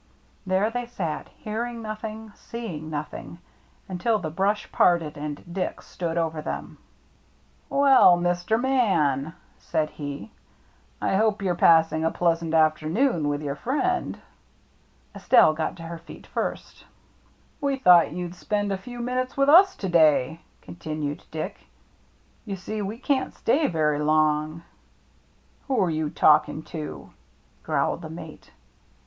[0.47, 3.37] There they sat, hearing nothing, seeing nothing,
[3.87, 6.79] until the brush parted and Dick stood over them."
[7.69, 8.59] Well, Mr.
[8.59, 10.31] Man," said he,"
[11.03, 14.19] I hope you're passing a pleasant afternoon with your friend."
[15.15, 16.83] Estelle got to her feet first."
[17.61, 21.59] We thought maybe you'd spend a few minutes with us to day," continued Dick.
[22.43, 24.63] "You see we can't stay very long.""
[25.67, 27.11] Who're you talking to?"
[27.61, 28.49] growled the mate.